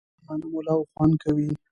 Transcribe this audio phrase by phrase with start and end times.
[0.03, 1.49] د غنمو لو خوند کوي